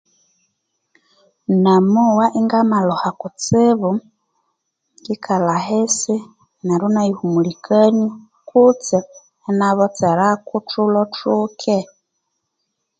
[1.63, 3.89] Namowa ingamalhuha kutsibu
[4.99, 6.15] ngikalha ahisi
[6.65, 8.09] neryo inayihumulikania
[8.49, 8.97] kutse
[9.49, 11.85] inabotsera ko tulho tukee